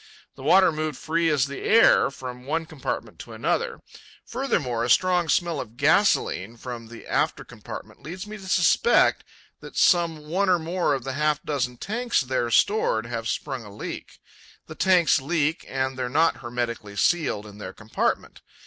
The 0.33 0.41
water 0.41 0.71
moved 0.71 0.97
free 0.97 1.29
as 1.29 1.45
the 1.45 1.59
air 1.61 2.09
from 2.09 2.47
one 2.47 2.65
compartment 2.65 3.19
to 3.19 3.33
another; 3.33 3.81
furthermore, 4.25 4.83
a 4.83 4.89
strong 4.89 5.29
smell 5.29 5.59
of 5.59 5.77
gasolene 5.77 6.57
from 6.57 6.87
the 6.87 7.05
after 7.05 7.43
compartment 7.45 8.01
leads 8.01 8.25
me 8.25 8.37
to 8.39 8.47
suspect 8.47 9.23
that 9.59 9.77
some 9.77 10.27
one 10.27 10.49
or 10.49 10.57
more 10.57 10.95
of 10.95 11.03
the 11.03 11.13
half 11.13 11.43
dozen 11.43 11.77
tanks 11.77 12.21
there 12.21 12.49
stored 12.49 13.05
have 13.05 13.29
sprung 13.29 13.63
a 13.63 13.71
leak. 13.71 14.17
The 14.65 14.73
tanks 14.73 15.21
leak, 15.21 15.65
and 15.67 15.99
they 15.99 16.01
are 16.01 16.09
not 16.09 16.37
hermetically 16.37 16.95
sealed 16.95 17.45
in 17.45 17.59
their 17.59 17.71
compartment. 17.71 18.41